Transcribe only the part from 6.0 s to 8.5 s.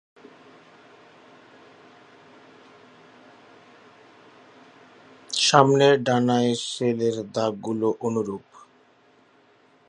ডানায় সেল-এর দাগগুলি অনুরূপ।